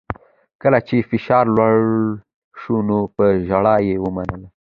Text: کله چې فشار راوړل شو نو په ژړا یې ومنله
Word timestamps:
کله 0.61 0.79
چې 0.87 0.97
فشار 1.09 1.45
راوړل 1.59 2.07
شو 2.61 2.75
نو 2.87 2.99
په 3.15 3.25
ژړا 3.47 3.75
یې 3.87 3.95
ومنله 4.03 4.47